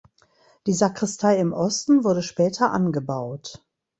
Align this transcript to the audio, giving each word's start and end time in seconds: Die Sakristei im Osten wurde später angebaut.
Die 0.65 0.73
Sakristei 0.73 1.37
im 1.37 1.53
Osten 1.53 2.03
wurde 2.03 2.23
später 2.23 2.71
angebaut. 2.71 3.63